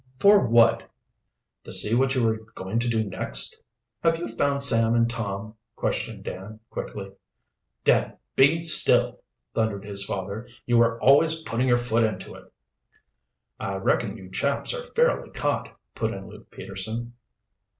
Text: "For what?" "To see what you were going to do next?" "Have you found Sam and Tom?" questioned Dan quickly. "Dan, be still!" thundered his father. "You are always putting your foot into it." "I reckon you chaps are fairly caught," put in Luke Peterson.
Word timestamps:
"For 0.17 0.43
what?" 0.47 0.89
"To 1.65 1.71
see 1.71 1.93
what 1.93 2.15
you 2.15 2.23
were 2.23 2.39
going 2.55 2.79
to 2.79 2.89
do 2.89 3.03
next?" 3.03 3.61
"Have 4.01 4.17
you 4.17 4.27
found 4.27 4.63
Sam 4.63 4.95
and 4.95 5.07
Tom?" 5.07 5.53
questioned 5.75 6.23
Dan 6.23 6.59
quickly. 6.71 7.11
"Dan, 7.83 8.17
be 8.35 8.65
still!" 8.65 9.21
thundered 9.53 9.85
his 9.85 10.03
father. 10.03 10.47
"You 10.65 10.81
are 10.81 10.99
always 10.99 11.43
putting 11.43 11.67
your 11.67 11.77
foot 11.77 12.03
into 12.03 12.33
it." 12.33 12.51
"I 13.59 13.75
reckon 13.75 14.17
you 14.17 14.31
chaps 14.31 14.73
are 14.73 14.81
fairly 14.95 15.29
caught," 15.29 15.69
put 15.93 16.13
in 16.15 16.27
Luke 16.27 16.49
Peterson. 16.49 17.13